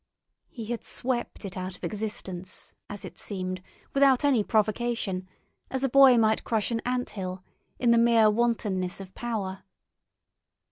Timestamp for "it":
1.45-1.55, 3.05-3.19